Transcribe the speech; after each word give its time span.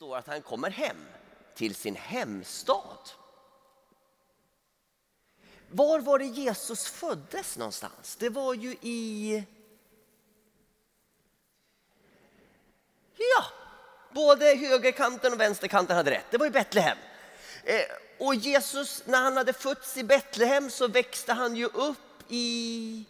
står 0.00 0.16
att 0.16 0.26
han 0.26 0.42
kommer 0.42 0.70
hem 0.70 0.96
till 1.54 1.74
sin 1.74 1.96
hemstad. 1.96 3.10
Var 5.68 6.00
var 6.00 6.18
det 6.18 6.24
Jesus 6.24 6.88
föddes 6.88 7.56
någonstans? 7.56 8.16
Det 8.16 8.28
var 8.28 8.54
ju 8.54 8.76
i... 8.80 9.44
Ja, 13.16 13.44
både 14.10 14.44
högerkanten 14.44 15.32
och 15.32 15.40
vänsterkanten 15.40 15.96
hade 15.96 16.10
rätt. 16.10 16.26
Det 16.30 16.38
var 16.38 16.46
i 16.46 16.50
Betlehem. 16.50 16.98
Eh, 17.64 17.80
och 18.18 18.34
Jesus, 18.34 19.02
när 19.06 19.22
han 19.22 19.36
hade 19.36 19.52
fötts 19.52 19.96
i 19.96 20.04
Betlehem 20.04 20.70
så 20.70 20.88
växte 20.88 21.32
han 21.32 21.56
ju 21.56 21.66
upp 21.66 22.22
i 22.28 23.04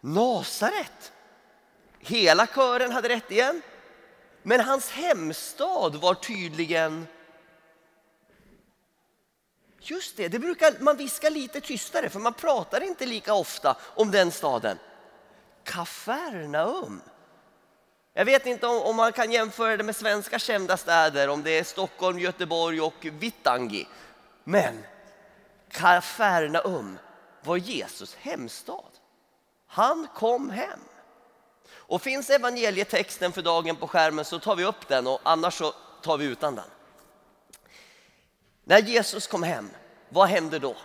Nasaret. 0.00 1.12
Hela 1.98 2.46
kören 2.46 2.92
hade 2.92 3.08
rätt 3.08 3.30
igen. 3.30 3.62
Men 4.48 4.60
hans 4.60 4.90
hemstad 4.90 5.94
var 5.94 6.14
tydligen... 6.14 7.06
Just 9.80 10.16
det, 10.16 10.28
det 10.28 10.38
brukar 10.38 10.74
man 10.80 10.96
viska 10.96 11.28
lite 11.28 11.60
tystare 11.60 12.08
för 12.08 12.20
man 12.20 12.34
pratar 12.34 12.80
inte 12.80 13.06
lika 13.06 13.34
ofta 13.34 13.76
om 13.82 14.10
den 14.10 14.32
staden. 14.32 14.78
Kafarnaum. 15.64 17.00
Jag 18.14 18.24
vet 18.24 18.46
inte 18.46 18.66
om, 18.66 18.82
om, 18.82 18.96
man 18.96 19.12
kan 19.12 19.32
jämföra 19.32 19.76
det 19.76 19.84
med 19.84 19.96
svenska 19.96 20.38
kända 20.38 20.76
städer, 20.76 21.28
om 21.28 21.42
det 21.42 21.58
är 21.58 21.64
Stockholm, 21.64 22.18
Göteborg 22.18 22.80
och 22.80 23.04
Vittangi. 23.04 23.88
Men 24.44 24.84
Kafarnaum 25.70 26.98
var 27.42 27.56
Jesus 27.56 28.14
hemstad. 28.14 28.92
Han 29.66 30.08
kom 30.14 30.50
hem. 30.50 30.80
Och 31.88 32.02
finns 32.02 32.30
evangelietexten 32.30 33.32
för 33.32 33.42
dagen 33.42 33.76
på 33.76 33.88
skärmen 33.88 34.24
så 34.24 34.38
tar 34.38 34.56
vi 34.56 34.64
upp 34.64 34.88
den 34.88 35.06
och 35.06 35.20
annars 35.22 35.54
så 35.54 35.74
tar 36.02 36.18
vi 36.18 36.24
utan 36.24 36.54
den. 36.54 36.70
När 38.64 38.78
Jesus 38.78 39.26
kom 39.26 39.42
hem, 39.42 39.70
vad 40.08 40.28
hände 40.28 40.58
då? 40.58 40.76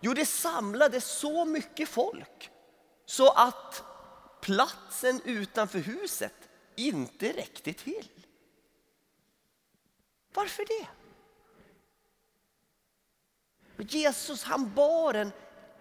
Jo, 0.00 0.14
det 0.14 0.26
samlades 0.26 1.04
så 1.04 1.44
mycket 1.44 1.88
folk 1.88 2.50
så 3.06 3.30
att 3.30 3.82
platsen 4.40 5.20
utanför 5.24 5.78
huset 5.78 6.34
inte 6.76 7.32
räckte 7.32 7.72
till. 7.72 8.08
Varför 10.34 10.64
det? 10.64 10.88
Jesus 13.84 14.42
han 14.42 14.74
bar 14.74 15.14
en 15.14 15.32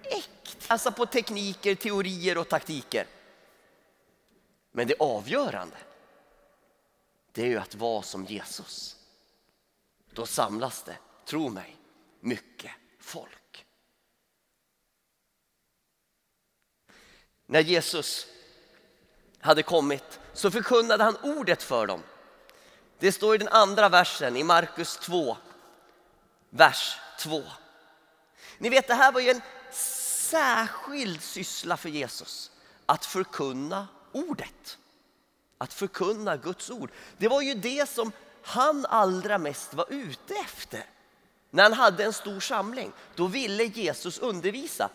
äkt, 0.03 0.57
alltså 0.67 0.91
på 0.91 1.05
tekniker, 1.05 1.75
teorier 1.75 2.37
och 2.37 2.49
taktiker. 2.49 3.07
Men 4.77 4.87
det 4.87 4.95
avgörande, 4.99 5.77
det 7.31 7.41
är 7.41 7.45
ju 7.45 7.57
att 7.57 7.75
vara 7.75 8.01
som 8.01 8.25
Jesus. 8.25 8.95
Då 10.13 10.25
samlas 10.25 10.83
det, 10.83 10.97
tro 11.25 11.49
mig, 11.49 11.77
mycket 12.19 12.71
folk. 12.99 13.65
När 17.45 17.59
Jesus 17.59 18.27
hade 19.39 19.63
kommit 19.63 20.19
så 20.33 20.51
förkunnade 20.51 21.03
han 21.03 21.17
ordet 21.17 21.63
för 21.63 21.87
dem. 21.87 22.03
Det 22.99 23.11
står 23.11 23.35
i 23.35 23.37
den 23.37 23.47
andra 23.47 23.89
versen 23.89 24.37
i 24.37 24.43
Markus 24.43 24.97
2, 24.97 25.37
vers 26.49 26.97
2. 27.19 27.43
Ni 28.57 28.69
vet, 28.69 28.87
det 28.87 28.93
här 28.93 29.11
var 29.11 29.21
ju 29.21 29.29
en 29.29 29.41
särskild 29.71 31.21
syssla 31.21 31.77
för 31.77 31.89
Jesus, 31.89 32.51
att 32.85 33.05
förkunna 33.05 33.87
ordet. 34.17 34.77
Att 35.57 35.73
förkunna 35.73 36.37
Guds 36.37 36.69
ord. 36.69 36.91
Det 37.17 37.27
var 37.27 37.41
ju 37.41 37.53
det 37.53 37.89
som 37.89 38.11
han 38.43 38.85
allra 38.85 39.37
mest 39.37 39.73
var 39.73 39.85
ute 39.89 40.33
efter. 40.33 40.85
När 41.49 41.63
han 41.63 41.73
hade 41.73 42.03
en 42.03 42.13
stor 42.13 42.39
samling, 42.39 42.91
då 43.15 43.27
ville 43.27 43.63
Jesus 43.63 44.19
undervisa. 44.19 44.89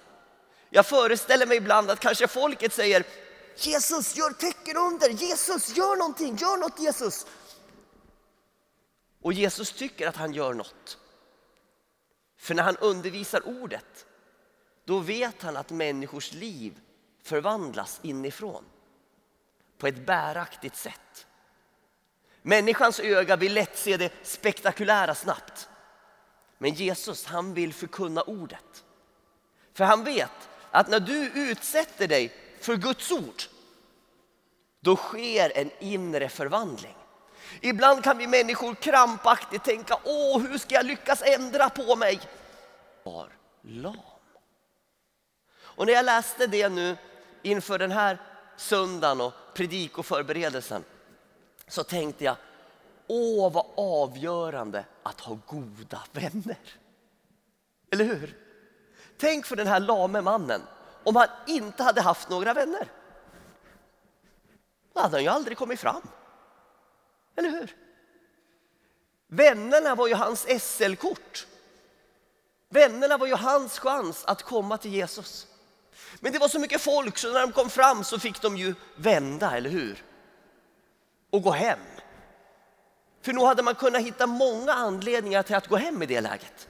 Jag 0.70 0.86
föreställer 0.86 1.46
mig 1.46 1.56
ibland 1.56 1.90
att 1.90 2.00
kanske 2.00 2.28
folket 2.28 2.72
säger 2.72 3.04
Jesus 3.56 4.16
gör 4.16 4.30
tecken 4.30 4.76
under, 4.76 5.08
Jesus 5.08 5.76
gör 5.76 5.96
någonting, 5.96 6.36
gör 6.36 6.56
något 6.56 6.80
Jesus. 6.80 7.26
Och 9.22 9.32
Jesus 9.32 9.72
tycker 9.72 10.08
att 10.08 10.16
han 10.16 10.32
gör 10.32 10.54
något. 10.54 10.98
För 12.38 12.54
när 12.54 12.62
han 12.62 12.76
undervisar 12.76 13.48
ordet, 13.48 14.06
då 14.84 14.98
vet 14.98 15.42
han 15.42 15.56
att 15.56 15.70
människors 15.70 16.32
liv 16.32 16.80
förvandlas 17.22 18.00
inifrån 18.02 18.64
på 19.82 19.88
ett 19.88 20.06
bäraktigt 20.06 20.76
sätt. 20.76 21.26
Människans 22.42 23.00
öga 23.00 23.36
vill 23.36 23.54
lätt 23.54 23.78
se 23.78 23.96
det 23.96 24.12
spektakulära 24.22 25.14
snabbt. 25.14 25.68
Men 26.58 26.74
Jesus 26.74 27.26
han 27.26 27.54
vill 27.54 27.74
förkunna 27.74 28.22
ordet. 28.22 28.84
För 29.74 29.84
han 29.84 30.04
vet 30.04 30.48
att 30.70 30.88
när 30.88 31.00
du 31.00 31.30
utsätter 31.34 32.08
dig 32.08 32.32
för 32.60 32.76
Guds 32.76 33.12
ord, 33.12 33.42
då 34.80 34.96
sker 34.96 35.58
en 35.58 35.70
inre 35.78 36.28
förvandling. 36.28 36.96
Ibland 37.60 38.04
kan 38.04 38.18
vi 38.18 38.26
människor 38.26 38.74
krampaktigt 38.74 39.64
tänka, 39.64 39.98
åh 40.04 40.42
hur 40.42 40.58
ska 40.58 40.74
jag 40.74 40.86
lyckas 40.86 41.22
ändra 41.22 41.70
på 41.70 41.96
mig? 41.96 42.20
Var 43.02 43.32
lam. 43.62 43.96
Och 45.54 45.86
när 45.86 45.92
jag 45.92 46.04
läste 46.04 46.46
det 46.46 46.68
nu 46.68 46.96
inför 47.42 47.78
den 47.78 47.92
här 47.92 48.31
söndagen 48.62 49.20
och 49.20 49.32
predikoförberedelsen 49.54 50.84
så 51.68 51.84
tänkte 51.84 52.24
jag, 52.24 52.36
åh 53.06 53.52
vad 53.52 53.66
avgörande 53.76 54.84
att 55.02 55.20
ha 55.20 55.38
goda 55.46 56.02
vänner. 56.12 56.58
Eller 57.90 58.04
hur? 58.04 58.36
Tänk 59.18 59.46
för 59.46 59.56
den 59.56 59.66
här 59.66 59.80
lame 59.80 60.20
mannen 60.20 60.62
om 61.04 61.16
han 61.16 61.28
inte 61.46 61.82
hade 61.82 62.00
haft 62.00 62.28
några 62.28 62.54
vänner. 62.54 62.88
Då 64.94 65.00
hade 65.00 65.16
han 65.16 65.22
ju 65.22 65.28
aldrig 65.28 65.58
kommit 65.58 65.80
fram. 65.80 66.02
Eller 67.36 67.50
hur? 67.50 67.76
Vännerna 69.26 69.94
var 69.94 70.06
ju 70.06 70.14
hans 70.14 70.46
SL-kort. 70.60 71.46
Vännerna 72.68 73.18
var 73.18 73.26
ju 73.26 73.34
hans 73.34 73.78
chans 73.78 74.24
att 74.24 74.42
komma 74.42 74.78
till 74.78 74.92
Jesus. 74.92 75.46
Men 76.20 76.32
det 76.32 76.38
var 76.38 76.48
så 76.48 76.58
mycket 76.58 76.80
folk 76.80 77.18
så 77.18 77.32
när 77.32 77.40
de 77.40 77.52
kom 77.52 77.70
fram 77.70 78.04
så 78.04 78.18
fick 78.18 78.42
de 78.42 78.56
ju 78.56 78.74
vända, 78.96 79.56
eller 79.56 79.70
hur? 79.70 80.02
Och 81.30 81.42
gå 81.42 81.50
hem. 81.50 81.78
För 83.22 83.32
nog 83.32 83.46
hade 83.46 83.62
man 83.62 83.74
kunnat 83.74 84.02
hitta 84.02 84.26
många 84.26 84.72
anledningar 84.72 85.42
till 85.42 85.56
att 85.56 85.68
gå 85.68 85.76
hem 85.76 86.02
i 86.02 86.06
det 86.06 86.20
läget. 86.20 86.68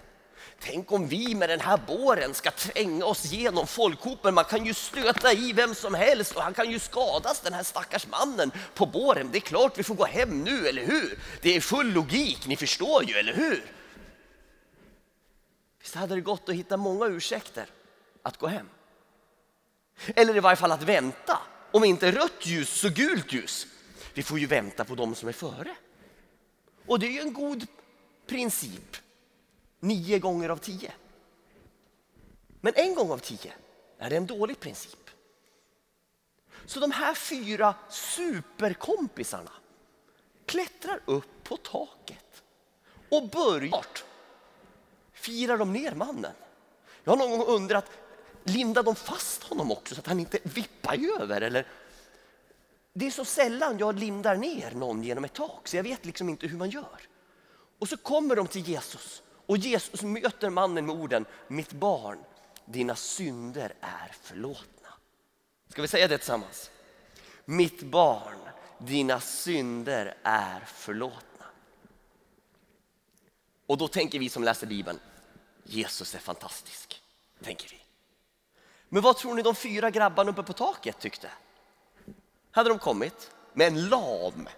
Tänk 0.61 0.93
om 0.93 1.09
vi 1.09 1.35
med 1.35 1.49
den 1.49 1.61
här 1.61 1.81
båren 1.87 2.35
ska 2.35 2.51
tränga 2.51 3.05
oss 3.05 3.25
genom 3.25 3.67
folkhopen. 3.67 4.35
Man 4.35 4.45
kan 4.45 4.67
ju 4.67 4.75
stöta 4.75 5.33
i 5.33 5.53
vem 5.53 5.75
som 5.75 5.95
helst 5.95 6.37
och 6.37 6.43
han 6.43 6.55
kan 6.55 6.71
ju 6.71 6.79
skadas 6.79 7.41
den 7.41 7.53
här 7.53 7.63
stackars 7.63 8.07
mannen 8.07 8.53
på 8.75 8.87
båren. 8.87 9.29
Det 9.33 9.39
är 9.39 9.41
klart 9.41 9.79
vi 9.79 9.83
får 9.83 9.95
gå 9.95 10.05
hem 10.05 10.43
nu, 10.43 10.69
eller 10.69 10.85
hur? 10.87 11.19
Det 11.41 11.57
är 11.57 11.61
full 11.61 11.93
logik, 11.93 12.47
ni 12.47 12.57
förstår 12.57 13.05
ju, 13.05 13.15
eller 13.15 13.35
hur? 13.35 13.65
Visst 15.81 15.95
hade 15.95 16.15
det 16.15 16.21
gått 16.21 16.49
att 16.49 16.55
hitta 16.55 16.77
många 16.77 17.07
ursäkter 17.07 17.67
att 18.23 18.37
gå 18.37 18.47
hem. 18.47 18.69
Eller 20.07 20.37
i 20.37 20.41
varje 20.41 20.57
fall 20.57 20.73
att 20.73 20.83
vänta. 20.83 21.39
Om 21.71 21.85
inte 21.85 22.13
rött 22.13 22.47
ljus 22.47 22.69
så 22.69 22.89
gult 22.89 23.33
ljus. 23.33 23.67
Vi 24.15 24.23
får 24.23 24.39
ju 24.39 24.47
vänta 24.47 24.85
på 24.85 24.95
dem 24.95 25.15
som 25.15 25.29
är 25.29 25.33
före. 25.33 25.77
Och 26.87 26.99
det 26.99 27.07
är 27.07 27.11
ju 27.11 27.21
en 27.21 27.33
god 27.33 27.67
princip. 28.27 28.97
Nio 29.81 30.19
gånger 30.19 30.49
av 30.49 30.57
tio. 30.57 30.93
Men 32.61 32.73
en 32.77 32.95
gång 32.95 33.11
av 33.11 33.19
tio 33.19 33.53
är 33.99 34.11
det 34.11 34.17
en 34.17 34.27
dålig 34.27 34.61
princip. 34.61 35.11
Så 36.67 36.81
de 36.81 36.91
här 36.91 37.15
fyra 37.15 37.75
superkompisarna 37.89 39.53
klättrar 40.47 41.01
upp 41.05 41.45
på 41.45 41.57
taket 41.57 42.43
och 43.11 43.29
börjar 43.29 43.85
firar 45.13 45.59
de 45.59 45.73
ner 45.73 45.95
mannen. 45.95 46.33
Jag 47.05 47.13
har 47.13 47.17
någon 47.17 47.31
gång 47.31 47.47
undrat, 47.47 47.91
lindar 48.45 48.83
de 48.83 48.95
fast 48.95 49.43
honom 49.43 49.73
också 49.73 49.95
så 49.95 50.01
att 50.01 50.07
han 50.07 50.21
inte 50.21 50.39
vippar 50.43 51.21
över? 51.21 51.41
Eller? 51.41 51.67
Det 52.93 53.07
är 53.07 53.11
så 53.11 53.25
sällan 53.25 53.79
jag 53.79 53.99
lindar 53.99 54.37
ner 54.37 54.71
någon 54.71 55.03
genom 55.03 55.25
ett 55.25 55.33
tak 55.33 55.69
så 55.69 55.77
jag 55.77 55.83
vet 55.83 56.05
liksom 56.05 56.29
inte 56.29 56.47
hur 56.47 56.59
man 56.59 56.71
gör. 56.71 57.01
Och 57.79 57.89
så 57.89 57.97
kommer 57.97 58.37
de 58.37 58.47
till 58.47 58.69
Jesus 58.69 59.23
och 59.47 59.57
Jesus 59.57 60.03
möter 60.03 60.51
mannen 60.51 60.87
med 60.87 60.97
orden 60.97 61.25
Mitt 61.49 61.73
barn, 61.73 62.19
dina 62.65 62.97
synder 62.97 63.75
är 63.81 64.13
förlåtna. 64.23 64.89
Ska 65.69 65.83
vi 65.83 65.89
säga 65.89 66.09
det 66.09 66.19
tillsammans? 66.19 66.71
Mitt 67.45 67.83
barn, 67.83 68.39
dina 68.79 69.21
synder 69.21 70.15
är 70.23 70.61
förlåtna. 70.61 71.47
Och 73.67 73.79
då 73.79 73.89
tänker 73.89 74.19
vi 74.19 74.29
som 74.29 74.45
läser 74.45 74.67
Bibeln, 74.67 74.99
Jesus 75.65 76.15
är 76.15 76.19
fantastisk, 76.19 77.03
tänker 77.43 77.71
vi. 77.71 77.82
Men 78.93 79.03
vad 79.03 79.17
tror 79.17 79.35
ni 79.35 79.43
de 79.43 79.55
fyra 79.55 79.91
grabbarna 79.91 80.31
uppe 80.31 80.43
på 80.43 80.53
taket 80.53 80.99
tyckte? 80.99 81.31
Hade 82.51 82.69
de 82.69 82.79
kommit 82.79 83.31
med 83.53 83.67
en 83.67 83.89
lam 83.89 84.49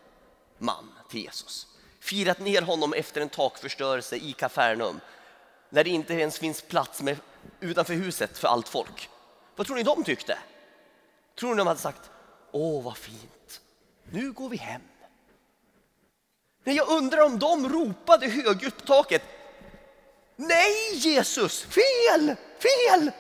man 0.59 0.93
till 1.11 1.21
Jesus. 1.21 1.67
Firat 2.01 2.39
ner 2.39 2.63
honom 2.63 2.93
efter 2.93 3.21
en 3.21 3.29
takförstörelse 3.29 4.17
i 4.17 4.33
Kafarnaum. 4.33 5.01
När 5.71 5.85
det 5.85 5.91
inte 5.91 6.15
ens 6.15 6.39
finns 6.39 6.63
plats 6.63 7.03
med, 7.03 7.17
utanför 7.61 7.95
huset 7.95 8.39
för 8.39 8.49
allt 8.49 8.69
folk. 8.69 9.11
Vad 9.57 9.67
tror 9.67 9.77
ni 9.77 9.83
de 9.83 10.05
tyckte? 10.05 10.39
Tror 11.39 11.51
ni 11.51 11.57
de 11.57 11.67
hade 11.67 11.81
sagt, 11.81 12.11
åh 12.51 12.85
vad 12.85 12.97
fint, 12.97 13.61
nu 14.11 14.33
går 14.33 14.49
vi 14.49 14.57
hem. 14.57 14.83
Nej, 16.65 16.77
jag 16.77 16.89
undrar 16.89 17.23
om 17.23 17.39
de 17.39 17.69
ropade 17.69 18.29
högljutt 18.29 18.77
på 18.77 18.87
taket. 18.87 19.23
Nej 20.37 20.95
Jesus, 20.95 21.63
fel, 21.63 22.37
fel! 22.59 23.13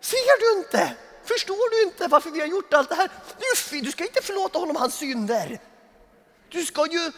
Ser 0.00 0.40
du 0.40 0.58
inte? 0.58 0.96
Förstår 1.24 1.70
du 1.70 1.82
inte 1.82 2.08
varför 2.08 2.30
vi 2.30 2.40
har 2.40 2.46
gjort 2.46 2.74
allt 2.74 2.88
det 2.88 2.94
här? 2.94 3.10
Du, 3.38 3.80
du 3.80 3.92
ska 3.92 4.04
inte 4.04 4.22
förlåta 4.22 4.58
honom 4.58 4.76
hans 4.76 4.94
synder. 4.94 5.60
Du 6.48 6.64
ska 6.64 6.86
ju 6.86 7.12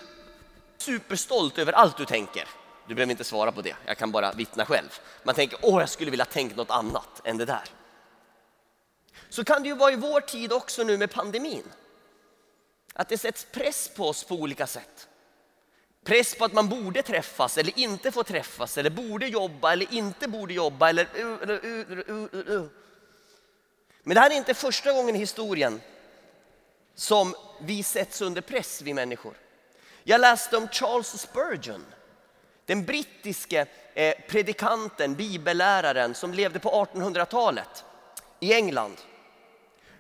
superstolt 0.78 1.58
över 1.58 1.72
allt 1.72 1.96
du 1.96 2.06
tänker. 2.06 2.48
Du 2.88 2.94
behöver 2.94 3.10
inte 3.10 3.24
svara 3.24 3.52
på 3.52 3.62
det, 3.62 3.76
jag 3.86 3.98
kan 3.98 4.10
bara 4.12 4.32
vittna 4.32 4.66
själv. 4.66 5.00
Man 5.22 5.34
tänker, 5.34 5.58
åh 5.62 5.80
jag 5.80 5.88
skulle 5.88 6.10
vilja 6.10 6.24
tänka 6.24 6.56
något 6.56 6.70
annat 6.70 7.20
än 7.24 7.38
det 7.38 7.44
där. 7.44 7.64
Så 9.28 9.44
kan 9.44 9.62
det 9.62 9.68
ju 9.68 9.74
vara 9.74 9.92
i 9.92 9.96
vår 9.96 10.20
tid 10.20 10.52
också 10.52 10.82
nu 10.82 10.98
med 10.98 11.10
pandemin. 11.10 11.64
Att 12.94 13.08
det 13.08 13.18
sätts 13.18 13.46
press 13.52 13.90
på 13.96 14.08
oss 14.08 14.24
på 14.24 14.34
olika 14.34 14.66
sätt. 14.66 15.08
Press 16.04 16.34
på 16.34 16.44
att 16.44 16.52
man 16.52 16.68
borde 16.68 17.02
träffas 17.02 17.58
eller 17.58 17.78
inte 17.78 18.12
få 18.12 18.22
träffas 18.22 18.78
eller 18.78 18.90
borde 18.90 19.26
jobba 19.26 19.72
eller 19.72 19.94
inte 19.94 20.28
borde 20.28 20.54
jobba. 20.54 20.88
Eller... 20.88 21.08
Men 24.02 24.14
det 24.14 24.20
här 24.20 24.30
är 24.30 24.34
inte 24.34 24.54
första 24.54 24.92
gången 24.92 25.16
i 25.16 25.18
historien 25.18 25.80
som 26.94 27.34
vi 27.60 27.82
sätts 27.82 28.20
under 28.20 28.40
press, 28.40 28.82
vi 28.82 28.94
människor. 28.94 29.34
Jag 30.04 30.20
läste 30.20 30.56
om 30.56 30.68
Charles 30.68 31.20
Spurgeon, 31.20 31.86
den 32.66 32.84
brittiske 32.84 33.66
eh, 33.94 34.14
predikanten, 34.28 35.14
bibelläraren 35.14 36.14
som 36.14 36.34
levde 36.34 36.58
på 36.58 36.70
1800-talet 36.70 37.84
i 38.40 38.54
England. 38.54 38.96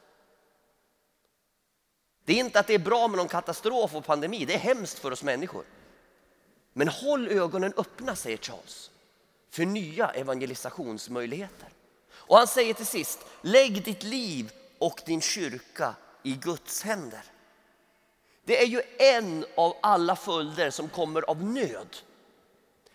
Det 2.25 2.33
är 2.33 2.37
inte 2.37 2.61
att 2.61 2.67
det 2.67 2.75
är 2.75 2.79
bra 2.79 3.09
med 3.09 3.19
någon 3.19 3.29
katastrof 3.29 3.95
och 3.95 4.05
pandemi, 4.05 4.45
det 4.45 4.55
är 4.55 4.59
hemskt 4.59 4.99
för 4.99 5.11
oss 5.11 5.23
människor. 5.23 5.65
Men 6.77 6.89
håll 6.89 7.29
ögonen 7.29 7.73
öppna, 7.77 8.17
säger 8.17 8.37
Charles, 8.37 8.91
för 9.51 9.65
nya 9.65 10.11
evangelisationsmöjligheter. 10.11 11.69
Och 12.13 12.37
han 12.37 12.47
säger 12.47 12.75
till 12.75 12.87
sist, 12.87 13.19
lägg 13.41 13.85
ditt 13.85 14.03
liv 14.03 14.53
och 14.79 15.03
din 15.07 15.21
kyrka 15.21 15.95
i 16.23 16.33
Guds 16.33 16.83
händer. 16.83 17.23
Det 18.45 18.63
är 18.63 18.67
ju 18.67 18.83
en 18.99 19.47
av 19.57 19.77
alla 19.83 20.17
följder 20.17 20.71
som 20.71 20.89
kommer 20.89 21.23
av 21.23 21.45
nöd. 21.45 21.97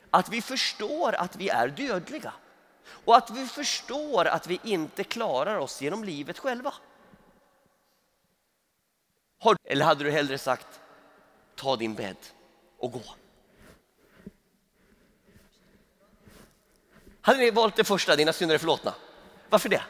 Att 0.09 0.29
vi 0.29 0.41
förstår 0.41 1.13
att 1.13 1.35
vi 1.35 1.49
är 1.49 1.67
dödliga 1.67 2.33
och 3.05 3.15
att 3.15 3.29
vi 3.29 3.47
förstår 3.47 4.25
att 4.25 4.47
vi 4.47 4.59
inte 4.63 5.03
klarar 5.03 5.55
oss 5.55 5.81
genom 5.81 6.03
livet 6.03 6.39
själva. 6.39 6.73
Eller 9.63 9.85
hade 9.85 10.03
du 10.03 10.11
hellre 10.11 10.37
sagt, 10.37 10.79
ta 11.55 11.75
din 11.75 11.95
bädd 11.95 12.17
och 12.77 12.91
gå? 12.91 13.01
Hade 17.21 17.39
ni 17.39 17.51
valt 17.51 17.75
det 17.75 17.83
första, 17.83 18.15
dina 18.15 18.33
synder 18.33 18.55
är 18.55 18.59
förlåtna? 18.59 18.93
Varför 19.49 19.69
det? 19.69 19.83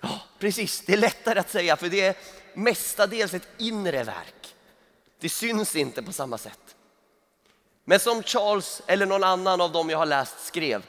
Ja, 0.00 0.20
precis. 0.38 0.80
Det 0.80 0.92
är 0.92 0.96
lättare 0.96 1.38
att 1.38 1.50
säga 1.50 1.76
för 1.76 1.88
det 1.88 2.00
är 2.00 2.16
mestadels 2.54 3.34
ett 3.34 3.48
inre 3.58 4.04
verk. 4.04 4.54
Det 5.18 5.28
syns 5.28 5.76
inte 5.76 6.02
på 6.02 6.12
samma 6.12 6.38
sätt. 6.38 6.76
Men 7.84 8.00
som 8.00 8.22
Charles 8.22 8.82
eller 8.86 9.06
någon 9.06 9.24
annan 9.24 9.60
av 9.60 9.72
dem 9.72 9.90
jag 9.90 9.98
har 9.98 10.06
läst 10.06 10.46
skrev, 10.46 10.86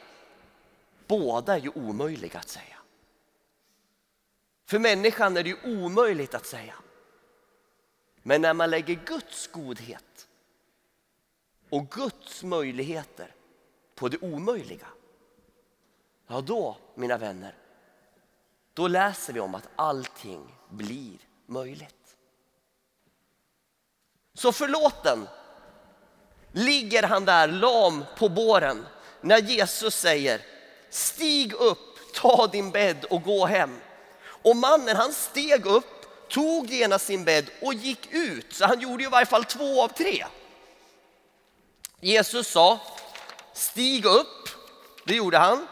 båda 1.07 1.53
är 1.53 1.59
ju 1.59 1.69
omöjliga 1.69 2.39
att 2.39 2.49
säga. 2.49 2.77
För 4.65 4.79
människan 4.79 5.37
är 5.37 5.43
det 5.43 5.49
ju 5.49 5.83
omöjligt 5.83 6.33
att 6.33 6.45
säga. 6.45 6.73
Men 8.23 8.41
när 8.41 8.53
man 8.53 8.69
lägger 8.69 8.95
Guds 9.05 9.47
godhet 9.47 10.27
och 11.69 11.89
Guds 11.89 12.43
möjligheter 12.43 13.35
på 13.95 14.09
det 14.09 14.17
omöjliga. 14.17 14.87
Ja, 16.27 16.41
då, 16.41 16.77
mina 16.95 17.17
vänner, 17.17 17.55
då 18.73 18.87
läser 18.87 19.33
vi 19.33 19.39
om 19.39 19.55
att 19.55 19.69
allting 19.75 20.55
blir 20.69 21.17
möjligt. 21.45 22.15
Så 24.33 24.51
förlåten 24.51 25.27
ligger 26.51 27.03
han 27.03 27.25
där 27.25 27.47
lam 27.47 28.05
på 28.17 28.29
båren 28.29 28.85
när 29.21 29.37
Jesus 29.37 29.95
säger 29.95 30.41
stig 30.89 31.53
upp, 31.53 32.13
ta 32.13 32.47
din 32.47 32.71
bädd 32.71 33.05
och 33.05 33.23
gå 33.23 33.45
hem. 33.45 33.79
Och 34.25 34.55
mannen 34.55 34.95
han 34.95 35.13
steg 35.13 35.65
upp, 35.65 36.05
tog 36.29 36.69
genast 36.69 37.05
sin 37.05 37.23
bädd 37.23 37.45
och 37.61 37.73
gick 37.73 38.07
ut. 38.11 38.53
Så 38.53 38.65
han 38.65 38.79
gjorde 38.79 39.03
i 39.03 39.07
varje 39.07 39.25
fall 39.25 39.45
två 39.45 39.83
av 39.83 39.87
tre. 39.87 40.25
Jesus 42.05 42.47
sa 42.47 42.79
stig 43.53 44.05
upp, 44.05 44.49
det 45.05 45.15
gjorde 45.15 45.37
han. 45.37 45.67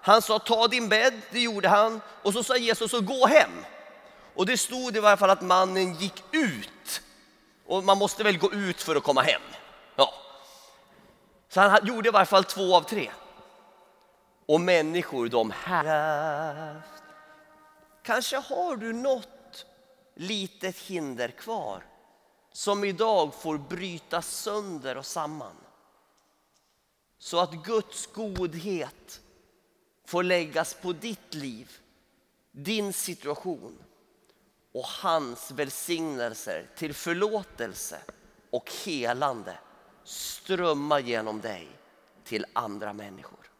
Han 0.00 0.22
sa 0.22 0.38
ta 0.38 0.68
din 0.68 0.88
bädd, 0.88 1.20
det 1.30 1.40
gjorde 1.40 1.68
han. 1.68 2.00
Och 2.22 2.32
så 2.32 2.42
sa 2.42 2.56
Jesus 2.56 2.92
och 2.94 3.04
gå 3.04 3.26
hem. 3.26 3.64
Och 4.34 4.46
det 4.46 4.58
stod 4.58 4.96
i 4.96 5.00
varje 5.00 5.16
fall 5.16 5.30
att 5.30 5.42
mannen 5.42 5.94
gick 5.94 6.24
ut. 6.32 7.02
Och 7.66 7.84
man 7.84 7.98
måste 7.98 8.24
väl 8.24 8.38
gå 8.38 8.52
ut 8.52 8.82
för 8.82 8.96
att 8.96 9.02
komma 9.02 9.22
hem. 9.22 9.42
Ja. 9.96 10.14
Så 11.48 11.60
han 11.60 11.86
gjorde 11.86 12.08
i 12.08 12.12
varje 12.12 12.26
fall 12.26 12.44
två 12.44 12.76
av 12.76 12.82
tre. 12.82 13.10
Och 14.46 14.60
människor 14.60 15.28
de 15.28 15.52
här 15.64 16.82
Kanske 18.02 18.36
har 18.36 18.76
du 18.76 18.92
något 18.92 19.66
litet 20.14 20.78
hinder 20.78 21.28
kvar 21.28 21.82
som 22.56 22.84
idag 22.84 23.34
får 23.34 23.58
brytas 23.58 24.36
sönder 24.36 24.96
och 24.96 25.06
samman. 25.06 25.56
Så 27.18 27.40
att 27.40 27.52
Guds 27.52 28.06
godhet 28.06 29.20
får 30.04 30.22
läggas 30.22 30.74
på 30.74 30.92
ditt 30.92 31.34
liv, 31.34 31.70
din 32.52 32.92
situation 32.92 33.78
och 34.72 34.86
hans 34.86 35.50
välsignelser 35.50 36.70
till 36.76 36.94
förlåtelse 36.94 37.98
och 38.50 38.72
helande 38.84 39.58
strömma 40.04 41.00
genom 41.00 41.40
dig 41.40 41.68
till 42.24 42.46
andra 42.52 42.92
människor. 42.92 43.50